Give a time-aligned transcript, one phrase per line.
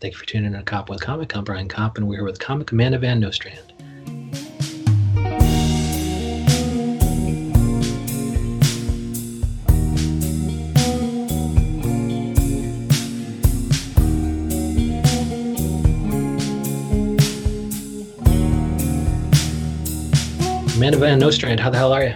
[0.00, 1.36] Thank you for tuning in to Cop with Comic.
[1.36, 3.74] I'm Brian Kopp, and we're here with comic Amanda Van Nostrand.
[20.76, 22.14] Amanda Van Nostrand, how the hell are you?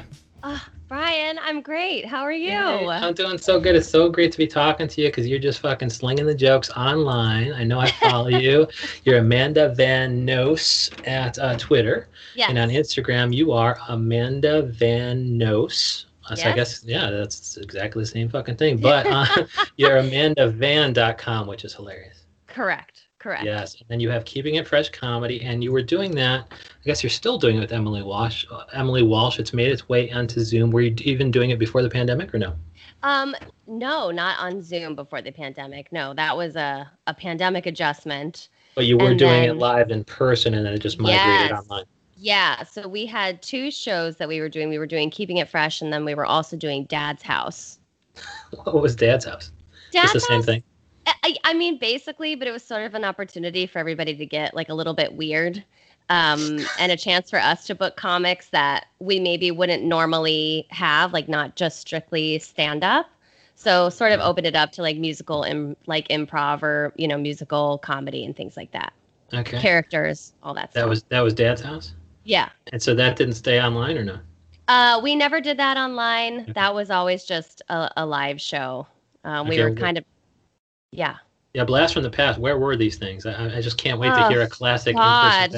[1.85, 2.07] Great.
[2.07, 2.49] How are you?
[2.51, 3.77] Hey, I'm doing so good.
[3.77, 6.71] It's so great to be talking to you because you're just fucking slinging the jokes
[6.71, 7.53] online.
[7.53, 8.67] I know I follow you.
[9.05, 12.09] You're Amanda Van Nos at uh, Twitter.
[12.37, 12.49] Yes.
[12.49, 16.07] And on Instagram, you are Amanda Van Nos.
[16.35, 18.79] So I guess, yeah, that's exactly the same fucking thing.
[18.79, 19.27] But uh,
[19.77, 22.25] you're AmandaVan.com, which is hilarious.
[22.47, 23.03] Correct.
[23.25, 23.43] Correct.
[23.43, 23.77] Yes.
[23.77, 26.47] And then you have Keeping It Fresh Comedy, and you were doing that.
[26.53, 28.45] I guess you're still doing it with Emily Walsh.
[28.53, 30.71] Uh, Emily Walsh, it's made its way onto Zoom.
[30.71, 32.53] Were you even doing it before the pandemic or no?
[33.03, 33.35] Um,
[33.67, 35.91] no, not on Zoom before the pandemic.
[35.91, 38.51] No, that was a, a pandemic adjustment.
[38.75, 41.63] But you were And doing it live in person, and then it just migrated Yes.
[41.63, 41.85] online.
[42.19, 42.63] Yeah.
[42.65, 44.69] So we had two shows that we were doing.
[44.69, 47.79] We were doing Keeping It Fresh, and then we were also doing Dad's House.
[48.65, 49.51] What was Dad's house?
[49.93, 50.63] Dad's Just the same House, thing.
[51.07, 54.55] I, I mean, basically, but it was sort of an opportunity for everybody to get
[54.55, 55.63] like a little bit weird,
[56.11, 61.13] um, and a chance for us to book comics that we maybe wouldn't normally have,
[61.13, 63.07] like not just strictly stand up.
[63.57, 67.17] So sort of opened it up to like musical and like improv or you know
[67.19, 68.93] musical comedy and things like that.
[69.33, 69.59] Okay.
[69.61, 70.71] Characters, all that.
[70.71, 70.75] Stuff.
[70.75, 70.91] That stuff.
[70.91, 71.95] was that was Dad's house,
[72.25, 72.49] yeah.
[72.73, 74.19] and so that didn't stay online or no?
[74.69, 76.51] Uh, we never did that online.
[76.55, 78.87] That was always just a, a live show.
[79.25, 80.05] Um, we Okay, were kind of,
[80.95, 81.17] yeah.
[81.53, 82.39] Yeah, blast from the past.
[82.39, 83.27] Where were these things?
[83.27, 85.55] I, I just can't wait to Oh, hear a classic God.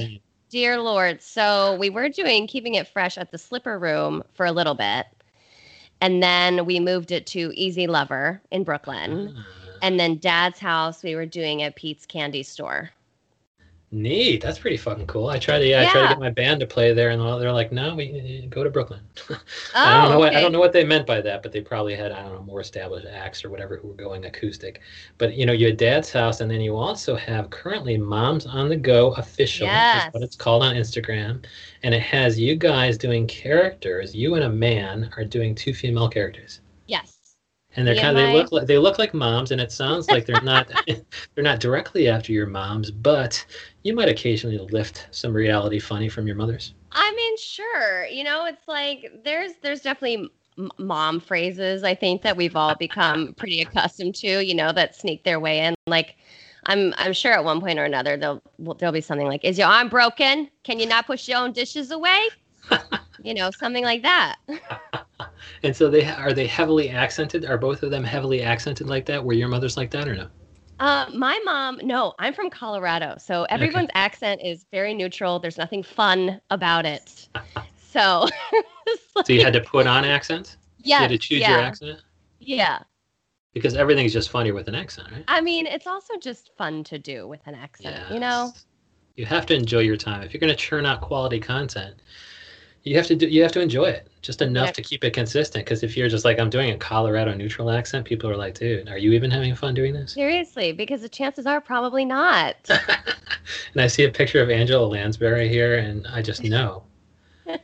[0.51, 1.23] Dear Lord.
[1.23, 5.07] So we were doing keeping it fresh at the Slipper Room for a little bit.
[6.01, 9.35] And then we moved it to Easy Lover in Brooklyn.
[9.39, 12.91] Ah, And then Dad's house, we were doing at Pete's Candy Store.
[13.91, 14.43] Neat.
[14.43, 15.29] That's pretty fucking cool.
[15.29, 17.53] I tried to yeah, I tried to get my band to play there, and they're
[17.53, 19.41] like, "No, we go to Brooklyn." Oh,
[19.75, 21.61] I don't know oh, what I don't know what they meant by that, but they
[21.61, 24.81] probably had I don't know more established acts or whatever who were going acoustic.
[25.19, 28.69] But you know, you had Dad's house, and then you also have currently Moms on
[28.69, 29.67] the Go official.
[29.67, 31.45] That's what it's called on Instagram,
[31.83, 34.15] and it has you guys doing characters.
[34.15, 36.61] You and a man are doing two female characters.
[37.77, 40.27] And they're kind of they look like they look like moms and it sounds like
[40.27, 40.71] they're not
[41.35, 43.45] they're not directly after your moms but
[43.83, 48.07] you might occasionally lift some reality funny from your mothers I mean, sure.
[48.07, 50.31] You know, it's like there's there's definitely
[50.79, 54.45] mom phrases I think that we've all become pretty accustomed to.
[54.45, 55.75] You know, that sneak their way in.
[55.87, 56.17] Like,
[56.65, 58.43] I'm I'm sure at one point or another there'll
[58.79, 60.51] there'll be something like, "Is your arm broken?
[60.65, 62.29] Can you not push your own dishes away?"
[63.23, 64.37] you know, something like that.
[65.63, 67.45] and so they are they heavily accented?
[67.45, 70.29] Are both of them heavily accented like that were your mothers like that or no?
[70.79, 75.39] Uh, my mom, no, I'm from Colorado, so everyone's accent is very neutral.
[75.39, 77.29] There's nothing fun about it.
[77.79, 78.29] So,
[78.87, 80.59] it's so you had to put on accents?
[80.83, 82.01] Yeah, you had to choose yeah, your accent?
[82.41, 82.81] Yeah.
[83.55, 85.25] because everything's just funnier with an accent right?
[85.29, 88.53] I mean, it's also just fun to do with an accent, you know?
[89.17, 90.23] You have to enjoy your time.
[90.23, 92.03] If you're going to churn out quality content
[92.87, 94.73] you have to do you have to enjoy it just enough Yeah.
[94.73, 98.05] to keep it consistent because if you're just like i'm doing a colorado neutral accent
[98.05, 101.47] people are like dude are you even having fun doing this Seriously, because the chances
[101.47, 102.55] are probably not.
[102.71, 106.85] and i see a picture of angela lansbury here and i just know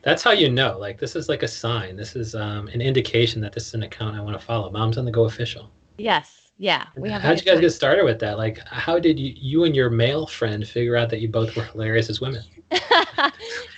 [0.03, 3.41] that's how you know like this is like a sign this is um, an indication
[3.41, 6.39] that this is an account i want to follow mom's on the go official yes.
[6.59, 6.85] Yeah.
[6.95, 7.21] We have.
[7.23, 9.89] how did you guys get started with that like how did you you and your
[9.89, 12.43] male friend figure out that you both were hilarious as women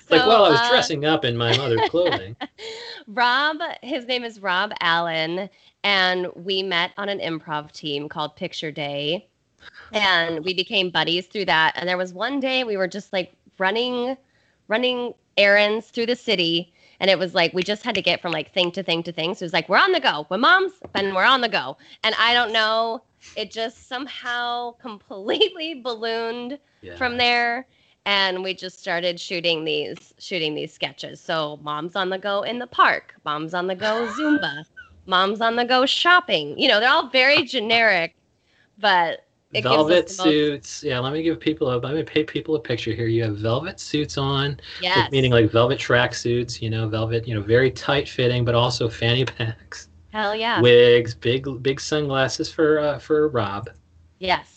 [0.07, 2.35] get like well i was uh, dressing up in my mother's clothing
[3.07, 5.49] Rob, his name is Rob Allen,
[5.83, 9.27] and we met on an improv team called Picture Day.
[9.91, 11.73] And we became buddies through that.
[11.75, 14.15] And there was one day we were just like running
[14.67, 16.73] running errands through the city.
[16.99, 19.11] And it was like we just had to get from like thing to thing to
[19.11, 19.33] thing.
[19.33, 20.25] So it was like, we're on the go.
[20.29, 21.77] We're moms and we're on the go.
[22.03, 23.03] And I don't know,
[23.35, 26.95] it just somehow completely ballooned yeah.
[26.95, 27.67] from there
[28.05, 32.59] and we just started shooting these shooting these sketches so moms on the go in
[32.59, 34.63] the park moms on the go zumba
[35.07, 38.15] moms on the go shopping you know they're all very generic
[38.77, 39.21] but
[39.53, 40.83] it gives us velvet the most- suits.
[40.83, 43.07] Yeah, let me give people a let me paint people a picture here.
[43.07, 46.61] You have velvet suits on, yes meaning like velvet track suits.
[46.61, 47.25] You know, velvet.
[47.25, 52.51] You know, very tight fitting, but also fanny packs, hell yeah wigs, big big sunglasses
[52.51, 53.69] for uh, for Rob.
[54.19, 54.54] yes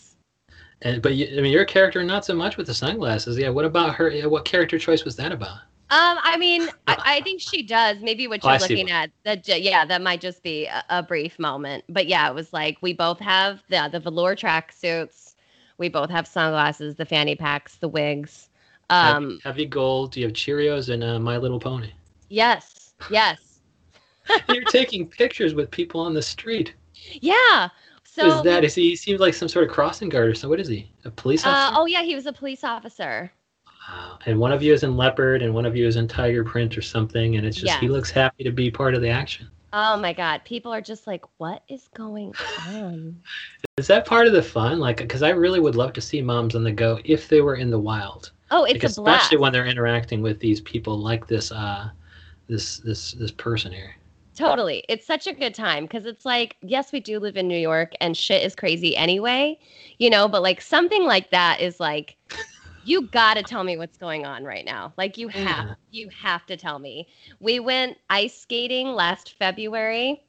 [0.81, 3.37] And but you, I mean, your character not so much with the sunglasses.
[3.37, 4.09] Yeah, what about her?
[4.09, 5.59] Yeah, what character choice was that about?
[5.91, 9.09] um i mean I, I think she does maybe what Oh, you're see looking at
[9.23, 12.77] that yeah that might just be a, a brief moment but yeah it was like
[12.81, 15.35] we both have the the velour track suits
[15.79, 18.49] We both have sunglasses, the fanny packs, the wigs.
[18.89, 20.13] Um, heavy gold.
[20.13, 21.91] Do you have Cheerios and uh, My Little Pony?
[22.29, 23.61] yes, yes,
[24.47, 26.73] You're taking pictures with people on the street.
[27.21, 27.69] yeah.
[28.19, 28.63] So What is that?
[28.65, 30.49] Is he, he seems like some sort of crossing guard or something.
[30.49, 30.91] What is he?
[31.05, 31.73] A police Uh, officer?
[31.79, 33.31] oh yeah, he was a police officer.
[33.65, 34.19] Wow.
[34.25, 36.77] And one of you is in leopard, and one of you is in tiger print
[36.77, 39.47] or something, and it's just he looks happy to be part of the action.
[39.71, 42.33] Oh my god, people are just like, what is going
[42.67, 43.21] on?
[43.77, 44.79] Is that part of the fun?
[44.79, 47.55] Like, because I really would love to see moms on the go if they were
[47.55, 49.21] in the wild, Oh, like, it's a blast.
[49.23, 51.89] especially when they're interacting with these people like this, uh,
[52.47, 53.95] this this this person here.
[54.39, 54.85] Totally.
[54.87, 57.91] It's such a good time because it's like, yes, we do live in New York
[57.99, 59.59] and shit is crazy anyway,
[59.97, 62.15] you know, but like something like that is like,
[62.85, 64.93] you got to tell me what's going on right now.
[64.97, 65.73] Like, you have, Yeah.
[65.91, 67.09] you have to tell me.
[67.41, 70.23] We went ice skating last February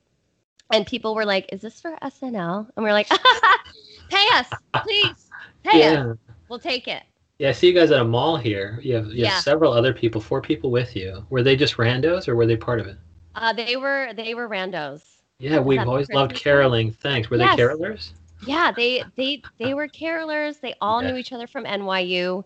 [0.72, 2.68] and people were like, is this for SNL?
[2.76, 3.08] And we are like,
[4.10, 4.48] pay us,
[4.82, 5.30] please,
[5.62, 6.16] pay us.
[6.48, 7.04] We'll take it.
[7.38, 8.80] Yeah, I see you guys at a mall here.
[8.82, 9.40] You have you have Yeah.
[9.40, 11.24] several other people, four people with you.
[11.30, 12.96] Were they just randos or were they part of it?
[13.34, 15.02] Uh, they were, they were randos.
[15.38, 16.92] Yeah, we've always loved Christmas caroling.
[16.92, 17.30] Thanks.
[17.30, 17.56] Were Yes.
[17.56, 18.12] they carolers?
[18.46, 20.60] Yeah, they they they were carolers.
[20.60, 21.10] They all Yeah.
[21.10, 22.44] knew each other from NYU.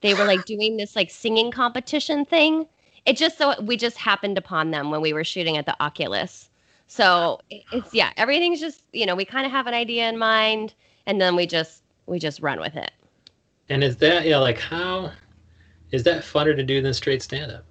[0.00, 2.66] They were like doing this like singing competition thing.
[3.06, 6.50] It just so we just happened upon them when we were shooting at the Oculus.
[6.86, 10.74] So it's yeah, everything's just you know we kind of have an idea in mind,
[11.06, 12.92] and then we just we just run with it.
[13.68, 15.12] And is that yeah, like how
[15.90, 17.64] is that funner to do than straight stand up?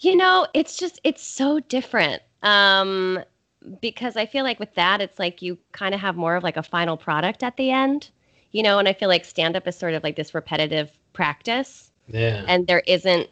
[0.00, 2.22] You know, it's just it's so different.
[2.42, 3.20] Um
[3.82, 6.56] because I feel like with that it's like you kind of have more of like
[6.56, 8.10] a final product at the end.
[8.52, 11.90] You know, and I feel like stand up is sort of like this repetitive practice
[12.08, 12.44] Yeah.
[12.48, 13.28] and there isn't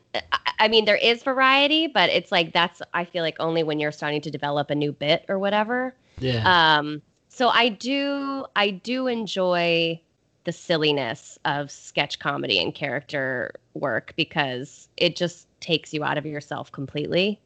[0.61, 3.93] I- mean there is variety, but it's like that's I feel like only when you're
[3.93, 5.95] starting to develop a new bit or whatever.
[6.19, 6.77] yeah.
[6.79, 10.01] Um so I do I do enjoy
[10.45, 16.27] the silliness of sketch comedy and character work because it just takes you out of
[16.27, 17.41] yourself completely.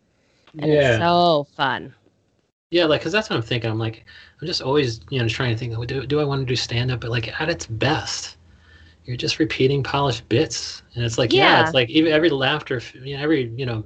[0.58, 0.80] And yeah.
[0.80, 1.94] it's so fun.
[2.70, 3.70] Yeah, like, cause that's what I'm thinking.
[3.70, 4.04] I'm like,
[4.40, 6.56] I'm just always, you know, trying to think, oh, do, do I want to do
[6.56, 7.00] stand up?
[7.00, 8.36] But like, at its best,
[9.04, 11.62] you're just repeating polished bits, and it's like, yeah, Yeah.
[11.62, 13.84] it's like even every laughter, you know, every you know,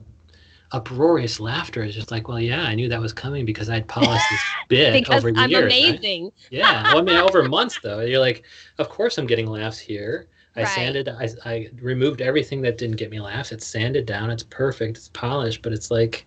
[0.72, 4.30] uproarious laughter is just like, well, yeah, I knew that was coming because I'd polished
[4.30, 5.80] this bit because over I'm years.
[5.80, 6.00] right?
[6.00, 6.32] amazing.
[6.50, 8.44] Yeah, well, I mean, over months though, you're like,
[8.78, 10.28] of course I'm getting laughs here.
[10.56, 10.64] I Right.
[10.64, 13.52] sanded, I, I removed everything that didn't get me laughs.
[13.52, 14.30] It's sanded down.
[14.30, 14.96] It's perfect.
[14.98, 16.26] It's polished, but it's like,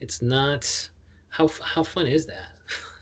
[0.00, 0.90] it's not.
[1.28, 2.52] How how fun is that?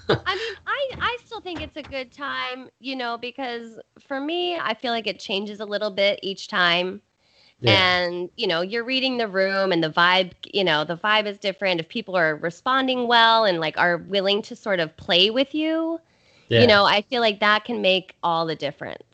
[0.26, 4.56] I mean, I I still think it's a good time, you know, because for me,
[4.58, 7.02] I feel like it changes a little bit each time.
[7.66, 11.38] And, you know, you're reading the room and the vibe, you know, the vibe is
[11.38, 11.80] different.
[11.80, 16.00] If people are responding well and like are willing to sort of play with you,
[16.48, 16.60] yeah.
[16.60, 19.04] you know, I feel like that can make all the difference.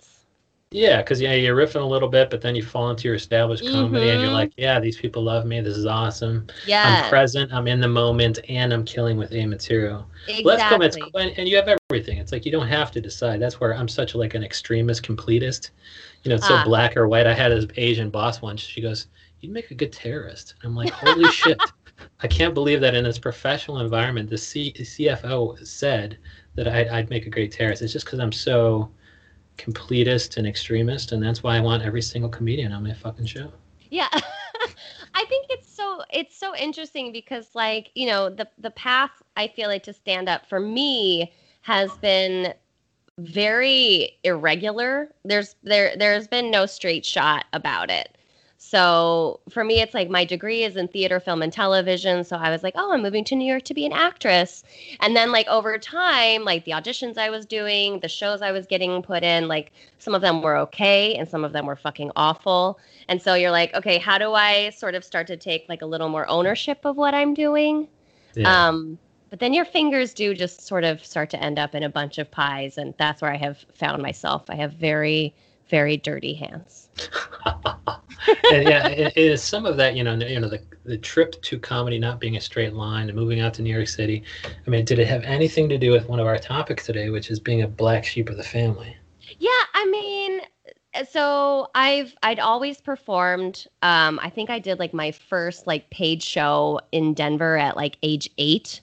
[0.74, 3.64] Yeah, because yeah, you're riffing a little bit, but then you fall into your established
[3.70, 4.32] comedy, and you're Mhm.
[4.34, 5.60] like, yeah, these people love me.
[5.60, 6.48] This is awesome.
[7.04, 7.52] I'm present.
[7.52, 10.04] I'm in the moment, and I'm killing with A material.
[10.26, 10.44] Exactly.
[10.44, 11.06] Well, that's cool.
[11.06, 12.18] It's, and, and you have everything.
[12.18, 13.40] It's like you don't have to decide.
[13.40, 15.70] That's where I'm such like an extremist completist.
[16.24, 16.64] You know, it's so Ah.
[16.64, 17.28] black or white.
[17.28, 18.60] I had an Asian boss once.
[18.60, 19.06] She goes,
[19.40, 21.60] "You'd make a good terrorist." I'm like, "Holy shit!"
[22.20, 26.18] I can't believe that in this professional environment, the C- CFO said
[26.56, 27.80] that I'd, I'd make a great terrorist.
[27.82, 28.90] It's just because I'm so
[29.58, 33.52] completist and extremist, and that's why I want every single comedian on my fucking show.
[33.90, 34.08] Yeah.
[35.14, 39.48] I think it's so it's so interesting because like, you know, the the path I
[39.48, 41.32] feel like to stand up for me
[41.62, 42.52] has been
[43.18, 45.08] very irregular.
[45.24, 48.16] There's there there's been no straight shot about it.
[48.66, 52.24] So for me, it's like my degree is in theater, film, and television.
[52.24, 54.64] So I was like, oh, I'm moving to New York to be an actress.
[55.00, 58.66] And then, like, over time, like the auditions I was doing, the shows I was
[58.66, 62.10] getting put in, like, some of them were okay and some of them were fucking
[62.16, 62.78] awful.
[63.08, 65.86] And so you're like, okay, how do I sort of start to take like a
[65.86, 67.86] little more ownership of what I'm doing?
[68.34, 68.68] Yeah.
[68.68, 71.90] Um, but then your fingers do just sort of start to end up in a
[71.90, 72.78] bunch of pies.
[72.78, 74.44] And that's where I have found myself.
[74.48, 75.34] I have very,
[75.68, 76.88] very dirty hands.
[78.52, 79.94] and yeah, it, it is some of that.
[79.96, 83.16] You know, you know, the the trip to comedy not being a straight line and
[83.18, 84.22] moving out to New York City.
[84.44, 87.30] I mean, did it have anything to do with one of our topics today, which
[87.30, 88.96] is being a black sheep of the family?
[89.38, 90.40] Yeah, I mean,
[91.10, 93.66] so I've I'd always performed.
[93.82, 97.96] Um, I think I did like my first like paid show in Denver at like
[98.02, 98.80] age eight.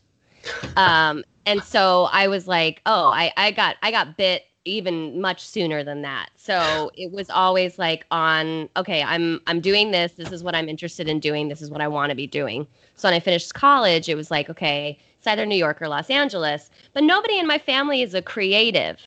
[0.75, 5.45] Um, and so I was like, oh, I I got I got bit even much
[5.45, 6.29] sooner than that.
[6.35, 10.13] So it was always like on, okay, I'm I'm doing this.
[10.13, 11.47] This is what I'm interested in doing.
[11.47, 12.67] This is what I want to be doing.
[12.95, 16.09] So when I finished college, it was like, okay, it's either New York or Los
[16.09, 16.69] Angeles.
[16.93, 18.99] But nobody in my family is a creative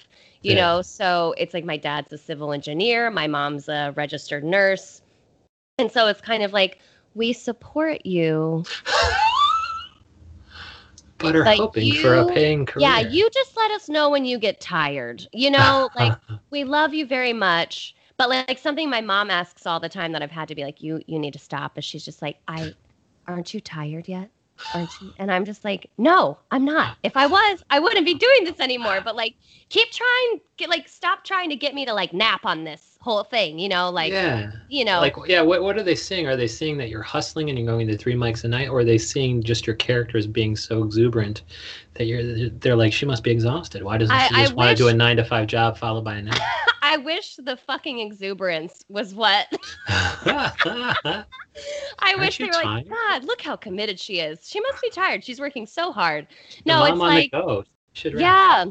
[0.43, 0.63] You Yeah.
[0.77, 5.03] know, so it's like my dad's a civil engineer, my mom's a registered nurse.
[5.79, 6.79] And so it's kind of like
[7.15, 8.65] we support you.
[11.25, 12.89] but are Like, hoping for a you- paying career.
[12.89, 15.27] Yeah, you just let us know when you get tired.
[15.33, 16.19] You know, like
[16.51, 17.95] we love you very much.
[18.17, 20.63] But like, like something my mom asks all the time that I've had to be
[20.63, 21.77] like, you you need to stop.
[21.79, 22.75] Is she's just like, I
[23.27, 24.31] aren't you tired yet?
[24.75, 25.13] Aren't you?
[25.19, 26.97] And I'm just like, no, I'm not.
[27.03, 29.01] If I was, I wouldn't be doing this anymore.
[29.05, 29.35] But like,
[29.69, 33.25] keep trying, get like, stop trying to get me to like nap on this whole
[33.25, 33.59] thing.
[33.59, 34.53] You know, like, yeah.
[34.69, 36.27] you know, Like, yeah, what, what are they seeing?
[36.27, 38.81] Are they seeing that you're hustling and you're going to three mics a night, or
[38.81, 41.43] are they seeing just your characters being so exuberant
[41.95, 42.49] that you're?
[42.51, 43.83] They're like, she must be exhausted.
[43.83, 46.05] Why doesn't I- she just I want to do a nine to five job followed
[46.05, 46.41] by a nap?
[46.95, 49.49] I wish the fucking exuberance was what
[49.89, 51.25] I
[52.01, 52.65] Aren't wish they were tired?
[52.65, 54.49] like, God, look how committed she is.
[54.49, 55.25] She must be tired.
[55.25, 56.29] She's working so hard.
[56.65, 57.65] No, it's on like, the go.
[57.95, 58.67] Should yeah.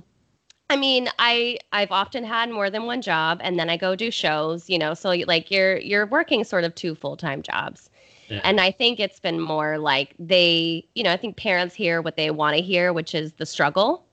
[0.70, 4.10] I mean, I I've often had more than one job, and then I go do
[4.10, 4.70] shows.
[4.70, 7.90] You know, so like you're you're working sort of two full time jobs.
[8.30, 8.40] Yeah.
[8.46, 12.16] And I think it's been more like they, you know, I think parents hear what
[12.16, 14.06] they want to hear, which is the struggle.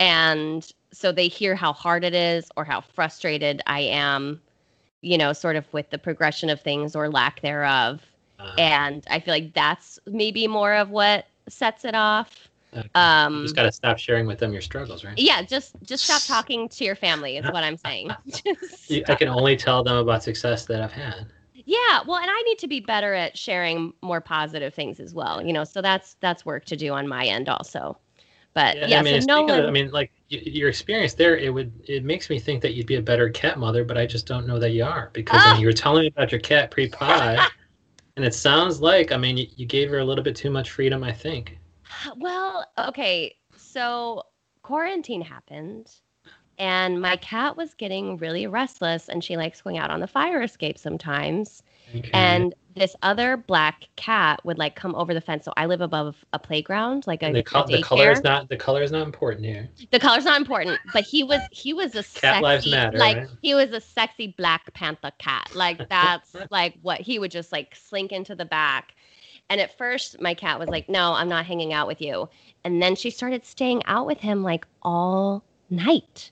[0.00, 4.42] And so they hear how hard it is or how frustrated I am,
[5.02, 8.02] you know, sort of with the progression of things or lack thereof.
[8.38, 12.48] Uh, And I feel like that's maybe more of what sets it off.
[12.72, 12.82] okay.
[12.82, 15.18] you Um, just got to stop sharing with them your struggles, right?
[15.18, 18.16] yeah, just just stop talking to your family is what I'm saying.
[19.08, 21.32] I can only tell them about success that I've had.
[21.54, 25.42] Yeah, well, and I need to be better at sharing more positive things as well.
[25.44, 27.98] You know, so that's that's work to do on my end also.
[28.54, 29.60] But yeah, I mean, so no one.
[29.60, 32.86] of, I mean, like your experience there, it would it makes me think that you'd
[32.86, 35.50] be a better cat mother, but I just don't know that you are because I
[35.50, 35.50] Ah!
[35.50, 37.46] mean, you were telling me about your cat pre-pod,
[38.16, 40.70] and it sounds like I mean you, you gave her a little bit too much
[40.70, 41.04] freedom.
[41.04, 41.58] I think.
[42.16, 44.24] Well, okay, so
[44.62, 45.90] quarantine happened,
[46.58, 50.42] and my cat was getting really restless, and she likes going out on the fire
[50.42, 51.62] escape sometimes.
[51.94, 52.10] Okay.
[52.12, 55.44] And this other black cat would like come over the fence.
[55.44, 58.56] So I live above a playground, like a, the, a the color is not the
[58.56, 59.68] color is not important here.
[59.90, 63.16] the color's not important, but he was he was a Cat sexy, lives matter, like
[63.16, 63.28] right?
[63.42, 65.50] he was a sexy Black Panther cat.
[65.54, 68.94] Like that's like what he would just like slink into the back.
[69.48, 72.28] And at first, my cat was like, "No, I'm not hanging out with you."
[72.64, 76.30] And then she started staying out with him like all night,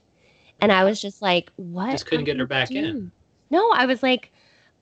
[0.60, 3.10] and I was just like, "What?" Just couldn't get her back in.
[3.50, 4.30] No, I was like,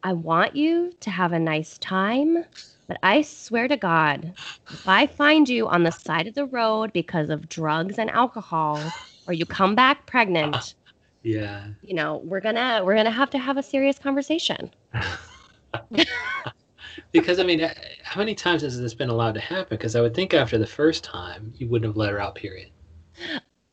[0.07, 2.45] "I want you to have a nice time."
[2.87, 4.33] But I swear to God,
[4.71, 8.81] if I find you on the side of the road because of drugs and alcohol,
[9.27, 10.75] or you come back pregnant,
[11.25, 11.65] Yeah.
[11.83, 14.71] you know, we're gonna we're gonna have to have a serious conversation.
[17.13, 19.77] because I mean, uh, how many times has this been allowed to happen?
[19.77, 22.37] Because I would think after the first time you wouldn't have let her out.
[22.37, 22.71] Period.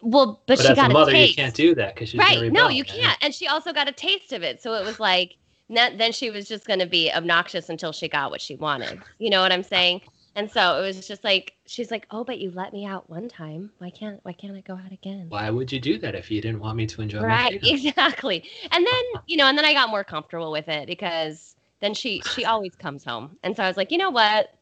[0.01, 1.37] Well, but, But, she as got a mother, taste.
[1.37, 2.51] you can't do that because she's right?
[2.51, 3.17] no, you can't.
[3.21, 5.37] And she also got a taste of it, so it was like
[5.75, 9.01] then then she was just gonna be obnoxious until she got what she wanted.
[9.19, 10.01] You know what I'm saying?
[10.35, 13.29] And so it was just like she's like, "Oh, but you let me out one
[13.29, 13.71] time.
[13.77, 16.41] Why can't why can't I go out again?" Why would you do that if you
[16.41, 19.73] didn't want me to enjoy my right exactly and then you know and then i
[19.73, 23.67] got more comfortable with it because then she she always comes home and so i
[23.67, 24.53] was like you know what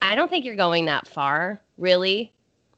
[0.00, 2.32] i don't think you're going that far really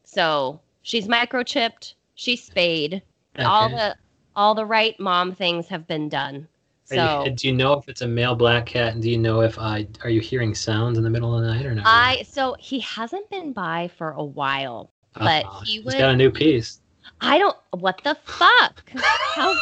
[0.04, 3.02] so she's microchipped she's spayed
[3.38, 3.96] all the
[4.36, 6.46] all the right mom things have been done
[6.92, 8.92] Are you- do you know if it's a male black cat?
[8.94, 11.48] And do you know if I are you hearing sounds in the middle of the
[11.54, 11.84] night or not?
[11.86, 15.94] i so he hasn't been by for a while oh, but Uh-oh, he he's would-
[15.98, 16.80] got a new piece.
[17.20, 18.82] i don't what the fuck
[19.34, 19.54] How,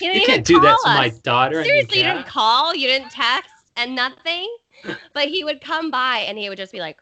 [0.00, 1.18] You can't do that call to my us.
[1.18, 1.58] daughter.
[1.58, 4.48] and Seriously, you didn't call, you didn't text, and nothing.
[5.12, 6.98] But he would come by and he would just be like,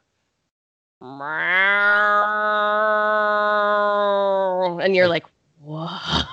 [3.78, 5.24] "Meow," and you're like,
[5.60, 6.26] what?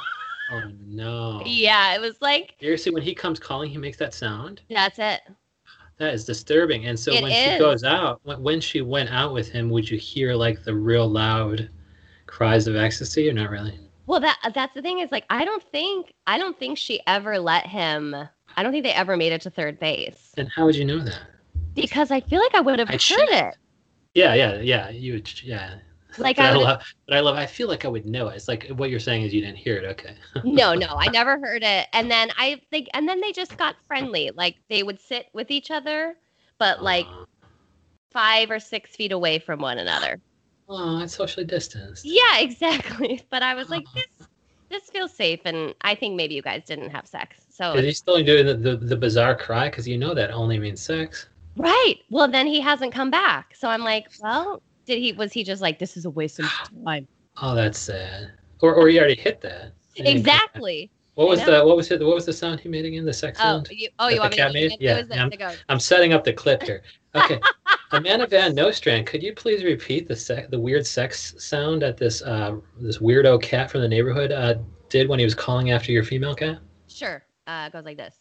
[0.52, 0.62] Oh
[0.96, 1.42] no!
[1.46, 4.62] Yeah, it was like, Seriously, when he comes calling, he makes that sound.
[4.70, 5.22] that's it.
[5.98, 6.88] That is disturbing.
[6.88, 7.54] And so It when is.
[7.54, 10.76] she goes out, when, when she went out with him, would you hear like the
[10.76, 11.70] real loud
[12.26, 13.80] cries of ecstasy or not really?
[14.08, 17.40] Well, that that's the thing is like, I don't think I don't think she ever
[17.40, 18.14] let him.
[18.58, 21.00] I don't think they ever made it to third base And how would you know
[21.00, 21.20] that?
[21.74, 23.56] because I feel like I would have I heard should- it.
[24.14, 24.90] Yeah, yeah, yeah.
[24.90, 25.76] You would, yeah.
[26.18, 27.36] Like But I, I love, but I love.
[27.36, 28.36] I feel like I would know it.
[28.36, 29.86] It's like what you're saying is you didn't hear it.
[29.86, 30.16] Okay.
[30.44, 31.88] no, no, I never heard it.
[31.94, 34.32] And then I think, and then they just got friendly.
[34.36, 36.16] Like they would sit with each other,
[36.58, 37.08] but like
[38.12, 40.20] five or six feet away from one another.
[40.70, 42.06] oh, it's socially distanced.
[42.06, 43.22] Yeah, exactly.
[43.30, 44.28] But I was like, this,
[44.70, 47.46] this feels safe, and I think maybe you guys didn't have sex.
[47.50, 49.70] So Is he still doing the, the, the bizarre cry?
[49.70, 51.28] Because you know that only means sex.
[51.58, 51.96] right.
[52.10, 53.54] Well, then he hasn't come back.
[53.56, 55.12] So I'm like, well, did he?
[55.14, 56.46] Was he just like, this is a waste of
[56.86, 57.08] time?
[57.42, 58.32] Oh, that's sad.
[58.62, 59.74] Or, or he already hit that.
[59.96, 60.90] exactly.
[61.16, 62.02] What was the what was it?
[62.06, 63.06] What was the sound he made again?
[63.06, 63.70] The sex Oh, sound.
[63.72, 64.72] you, oh, you That want the me to cat made?
[64.74, 64.82] it?
[64.82, 65.30] Yeah, It was the, yeah.
[65.30, 65.64] the ghost.
[65.70, 66.82] I'm setting up the clip here.
[67.16, 67.40] Okay,
[67.94, 72.22] Amanda Van Nostrand, could you please repeat the sec- the weird sex sound that this
[72.24, 74.56] uh, this weirdo cat from the neighborhood uh,
[74.90, 76.58] did when he was calling after your female cat?
[76.90, 77.24] Sure.
[77.48, 78.20] Uh, it goes like this.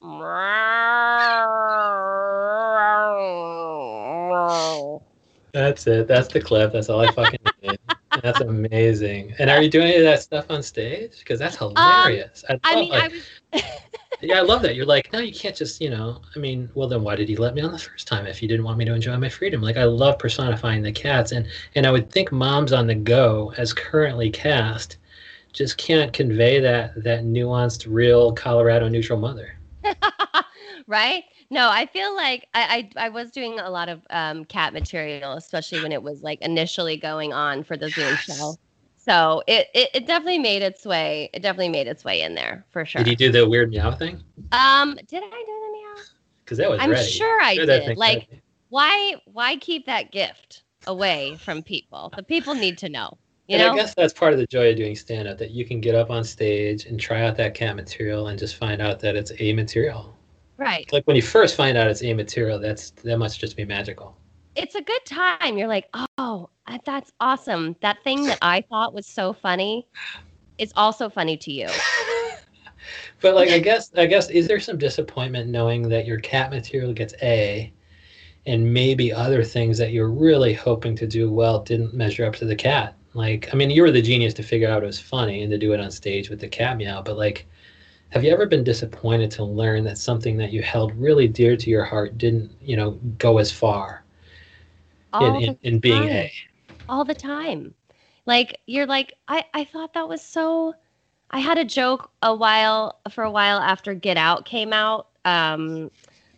[5.52, 6.08] That's it.
[6.08, 6.72] That's the clip.
[6.72, 7.78] That's all I fucking did.
[8.22, 9.34] That's amazing.
[9.38, 11.18] And are you doing any of that stuff on stage?
[11.18, 12.44] Because that's hilarious.
[12.48, 13.62] I, Um, I love, mean, like, I was.
[14.22, 14.76] yeah, I love that.
[14.76, 16.20] You're like, no, you can't just, you know.
[16.34, 18.46] I mean, well, then why did he let me on the first time if he
[18.46, 19.60] didn't want me to enjoy my freedom?
[19.60, 23.52] Like, I love personifying the cats, and and I would think Moms on the Go,
[23.58, 24.96] as currently cast,
[25.52, 29.58] just can't convey that that nuanced, real Colorado neutral mother.
[30.86, 31.24] right?
[31.52, 35.34] No, I feel like I, I I was doing a lot of um, cat material,
[35.34, 38.56] especially when it was like initially going on for the Zoom show.
[38.96, 41.28] So it, it it definitely made its way.
[41.34, 43.04] It definitely made its way in there for sure.
[43.04, 44.22] Did he do the weird meow thing?
[44.52, 46.04] Um, did I do the meow?
[46.42, 47.10] Because that was I'm ready.
[47.10, 47.98] sure I Sure did.
[47.98, 48.42] Like, ready.
[48.70, 52.14] why why keep that gift away from people?
[52.16, 53.18] The people need to know.
[53.48, 53.72] You and know?
[53.74, 55.94] I guess that's part of the joy of doing stand up that you can get
[55.94, 59.32] up on stage and try out that cat material and just find out that it's
[59.38, 60.16] a material.
[60.62, 60.90] Right.
[60.92, 64.16] Like when you first find out it's a material, that's that must just be magical.
[64.56, 65.56] it's a good time.
[65.58, 65.88] You're like,
[66.18, 66.50] oh,
[66.84, 67.76] that's awesome.
[67.80, 69.86] That thing that I thought was so funny
[70.58, 71.68] is also funny to you.
[73.20, 76.92] But like I guess I guess is there some disappointment knowing that your cat material
[76.92, 77.72] gets A
[78.46, 82.44] and maybe other things that you're really hoping to do well didn't measure up to
[82.44, 82.96] the cat?
[83.14, 85.58] Like I mean you were the genius to figure out it was funny and to
[85.58, 87.46] do it on stage with the cat meow, but like
[88.12, 91.70] have you ever been disappointed to learn that something that you held really dear to
[91.70, 94.04] your heart didn't, you know, go as far
[95.18, 96.10] in, in, in being time.
[96.10, 96.32] A?
[96.90, 97.74] all the time.
[98.26, 100.74] Like you're like, I, I thought that was so
[101.30, 105.08] I had a joke a while for a while after Get Out came out.
[105.24, 105.90] Um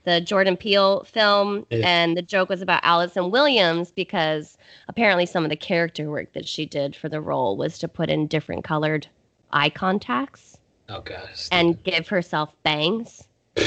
[0.04, 1.80] the Jordan Peele film, Yeah.
[1.82, 4.58] and the joke was about Allison Williams because
[4.88, 8.10] apparently some of the character work that she did for the role was to put
[8.10, 9.06] in different colored
[9.50, 10.58] eye contacts.
[10.88, 11.48] Oh gosh.
[11.50, 13.24] and give herself bangs.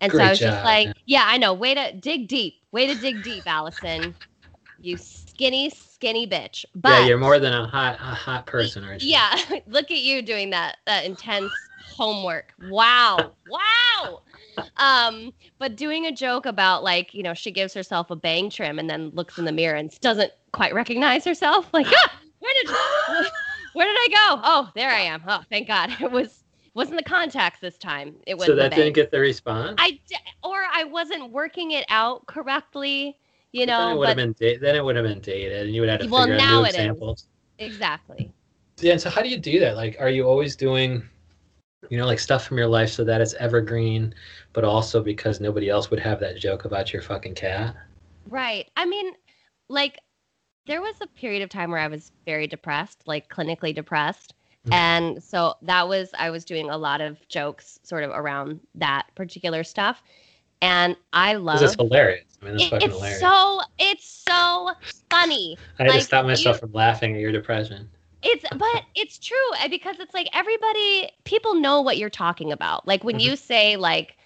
[0.00, 0.94] And so I was just like, man.
[1.06, 1.54] yeah, I know.
[1.54, 2.60] Way to dig deep.
[2.70, 4.14] Way to dig deep, Allison.
[4.78, 6.66] You skinny, skinny bitch.
[6.74, 9.12] But yeah, you're more than a hot a hot person, aren't you?
[9.12, 9.34] yeah,
[9.66, 11.50] look at you doing that that intense
[11.96, 12.52] homework.
[12.68, 13.32] Wow.
[13.48, 14.20] Wow.
[14.76, 18.78] Um, but doing a joke about like, you know, she gives herself a bang trim
[18.78, 21.68] and then looks in the mirror and doesn't quite recognize herself.
[21.72, 22.70] Like, ah, where did
[23.72, 24.40] where did I go?
[24.44, 25.22] Oh, there I am.
[25.26, 25.90] Oh, thank God.
[26.00, 26.44] It was
[26.76, 28.16] wasn't the contacts this time.
[28.26, 29.76] It was So that didn't get the response.
[29.78, 33.18] I d- or I wasn't working it out correctly,
[33.52, 35.20] you But then it know, would have but been da- then it would have been
[35.20, 36.68] dated, and you would have to Well, figure out new is.
[36.68, 37.28] examples.
[37.58, 38.30] exactly.
[38.80, 39.74] Yeah, and so how do you do that?
[39.76, 41.02] Like, are you always doing,
[41.88, 44.14] you know, like stuff from your life so that it's evergreen,
[44.52, 47.74] but also because nobody else would have that joke about your fucking cat?
[48.28, 48.70] Right.
[48.76, 49.14] I mean,
[49.68, 49.98] like
[50.66, 54.34] there was a period of time where I was very depressed, like clinically depressed.
[54.66, 54.72] Mhm.
[54.72, 59.06] And so that was I was doing a lot of jokes sort of around that
[59.14, 60.02] particular stuff.
[60.62, 62.38] And I love it's hilarious.
[62.42, 63.20] I mean, it's it- fucking it's hilarious.
[63.20, 64.70] so it's so
[65.10, 65.56] funny.
[65.78, 67.88] I had to stop myself you- from laughing at your depression.
[68.22, 72.86] It's but it's true uh, because it's like everybody people know what you're talking about.
[72.86, 73.22] Like when Mhm.
[73.22, 74.16] you say like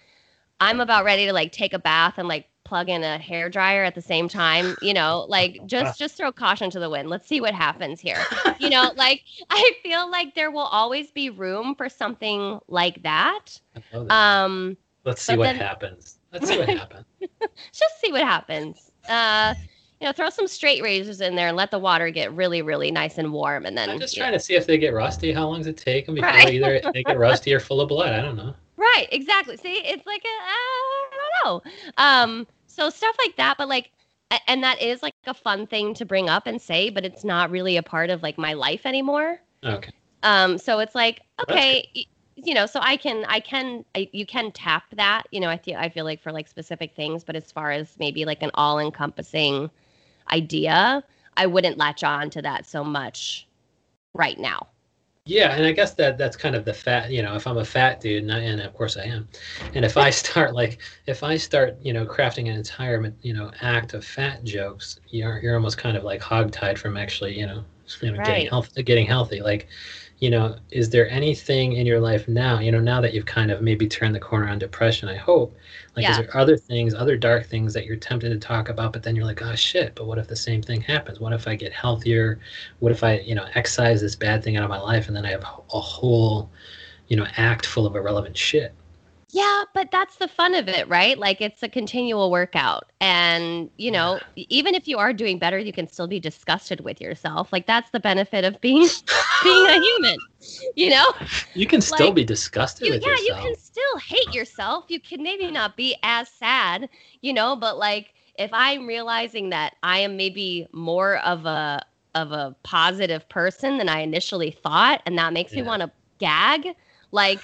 [0.61, 3.83] I'm about ready to like take a bath and like plug in a hair dryer
[3.83, 7.11] at the same time, you know, like just just throw caution to the wind.
[7.11, 8.23] Let's see what happens here.
[8.61, 13.61] You know, like I feel like there will always be room for something like that.
[13.93, 14.11] That.
[14.11, 16.19] Um Let's see what then- happens.
[16.33, 17.05] Let's see what happens.
[17.73, 18.91] just see what happens.
[19.09, 19.55] Uh
[20.01, 22.91] you know, throw some straight razors in there and let the water get really, really
[22.91, 25.31] nice and warm, and then I'm just trying to see if they get rusty.
[25.31, 26.55] How long does it take them before Right.
[26.55, 28.13] either they get rusty or full of blood?
[28.15, 28.55] I don't know.
[28.81, 29.59] Right, exactly.
[29.59, 31.73] See, it's like a, I don't know.
[31.99, 33.91] Um, so stuff like that, but like,
[34.47, 37.51] and that is like a fun thing to bring up and say, but it's not
[37.51, 39.41] really a part of like my life anymore.
[39.65, 39.91] Okay.
[40.23, 42.05] Um, so it's like, okay, y-
[42.37, 45.57] you know, so I can, I can, I, you can tap that, you know, I
[45.59, 48.51] feel, I feel like for like specific things, but as far as maybe like an
[48.55, 49.69] all encompassing
[50.31, 51.03] idea,
[51.37, 53.49] I wouldn't latch on to that so much
[54.15, 54.69] right now.
[55.27, 57.11] Yeah, and I guess that that's kind of the fat.
[57.11, 59.29] You know, if I'm a fat dude, and, I, and of course I am,
[59.75, 63.51] and if I start like, if I start, you know, crafting an entire, you know,
[63.61, 67.65] act of fat jokes, you're you're almost kind of like hogtied from actually, you know,
[68.01, 68.49] you know, getting Right.
[68.49, 69.41] health, getting healthy.
[69.41, 69.69] Like,
[70.21, 73.51] you know, is there anything in your life now, you know, now that you've kind
[73.51, 75.57] of maybe turned the corner on depression, I hope,
[75.97, 79.03] like, is there other things, other dark things that you're tempted to talk about, but
[79.03, 81.21] then you're like, oh shit, but what if the same thing happens?
[81.21, 82.39] What if I get healthier?
[82.81, 85.25] What if I, you know, excise this bad thing out of my life and then
[85.25, 86.51] I have a whole,
[87.09, 88.75] you know, act full of irrelevant shit?
[89.33, 91.17] Yeah, but that's the fun of it, right?
[91.17, 92.91] Like it's a continual workout.
[93.01, 96.81] And, you know, e- even if you are doing better, you can still be disgusted
[96.81, 97.53] with yourself.
[97.53, 98.89] Like that's the benefit of being
[99.43, 100.19] being a human.
[100.75, 101.05] You know?
[101.55, 103.29] You can still Like, be disgusted You, with yeah, yourself.
[103.29, 104.85] you can still hate yourself.
[104.89, 106.89] You can maybe not be as sad,
[107.21, 111.83] you know, but like if I'm realizing that I am maybe more of a
[112.15, 116.75] of a positive person than I initially thought and that makes me want to gag,
[117.13, 117.41] like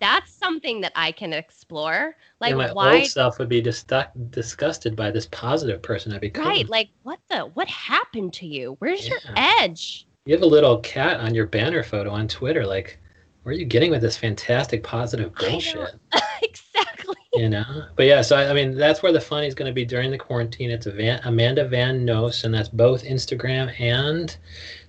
[0.00, 2.16] that's something that I can explore.
[2.40, 6.18] Like yeah, my why old self would be disgu- disgusted by this positive person I
[6.18, 6.46] become.
[6.46, 8.76] right, like what the what happened to you?
[8.78, 10.06] Where's your edge?
[10.26, 12.66] You have a little cat on your banner photo on Twitter.
[12.66, 12.98] Like,
[13.42, 15.94] where are you getting with this fantastic positive bullshit?
[16.42, 17.16] exactly.
[17.32, 17.86] You know?
[17.96, 20.10] But yeah, so I, I mean, that's where the fun is going to be during
[20.10, 20.70] the quarantine.
[20.70, 24.36] It's Van, Amanda Van Nos, and that's both Instagram and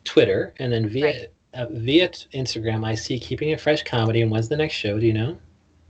[0.04, 0.54] Twitter.
[0.60, 1.28] And then via Right.
[1.54, 4.22] Uh, via t- Instagram, I see Keeping It Fresh Comedy.
[4.22, 5.00] And when's the next show?
[5.00, 5.38] Do you know?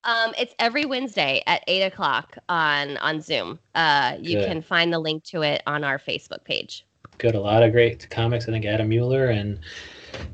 [0.04, 3.60] Um, it's every Wednesday at eight o'clock on on Zoom.
[3.76, 4.48] Uh, you Good.
[4.48, 6.86] can find the link to it on our Facebook page.
[7.17, 7.36] Good.
[7.36, 8.48] A lot of great comics.
[8.48, 9.60] I think Adam Mueller and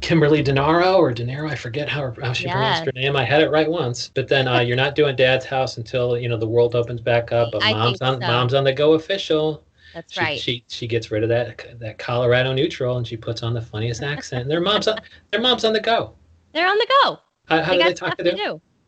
[0.02, 1.50] Kimberly Denaro or Denaro.
[1.50, 3.16] I forget how, how she pronounced her name.
[3.16, 4.10] I had it right once.
[4.14, 7.32] But then uh, you're not doing Dad's house until you know the world opens back
[7.32, 7.52] up.
[7.52, 8.28] But I mom's on so.
[8.28, 9.64] mom's on the go official.
[9.96, 10.40] That's She, right.
[10.40, 14.04] she she gets rid of that that Colorado neutral and she puts on the funniest
[14.04, 14.48] accent.
[14.48, 15.00] Their mom's on
[15.32, 16.14] their mom's on the go.
[16.54, 17.20] They're on the go.
[17.48, 18.38] How, how they do got they talk to to them?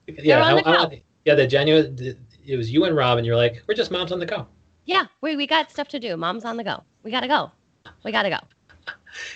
[0.08, 0.14] do.
[0.22, 0.94] Yeah, on the want-
[1.26, 1.34] yeah.
[1.36, 1.96] The genuine.
[1.96, 4.46] the- It was you and Rob, and you're like, we're just moms on the go.
[4.86, 6.16] Yeah, we we got stuff to do.
[6.18, 6.84] Mom's on the go.
[7.04, 7.52] We gotta go.
[8.04, 8.40] We gotta go.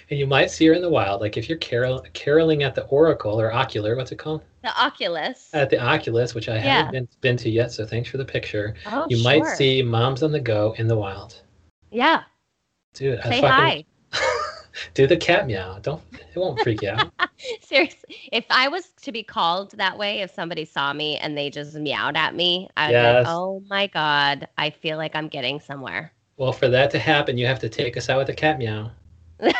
[0.09, 2.83] And you might see her in the wild, like if you're carol caroling at the
[2.85, 4.43] Oracle or Ocular, what's it called?
[4.63, 5.49] The Oculus.
[5.53, 6.61] At the Oculus, which I Yeah.
[6.61, 7.71] haven't been, been to yet.
[7.71, 8.75] So thanks for the picture.
[8.91, 11.41] oh, you might see moms on the go in the wild,
[11.91, 12.23] Yeah.
[12.93, 13.19] dude.
[13.19, 13.85] I Say fucking- hi.
[14.93, 15.79] Do the cat meow.
[15.81, 16.01] Don't.
[16.13, 17.11] It won't freak you out.
[17.61, 21.49] Seriously, if I was to be called that way, if somebody saw me and they
[21.49, 23.13] just meowed at me, I'd Yes.
[23.13, 26.13] be like, oh my god, I feel like I'm getting somewhere.
[26.37, 28.91] well, for that to happen, you have to take us out with a cat meow.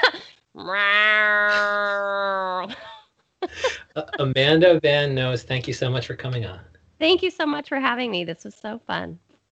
[4.19, 6.59] Amanda Van Nose, thank you so much for coming on.
[6.99, 8.23] Thank you so much for having me.
[8.23, 9.19] This was so fun.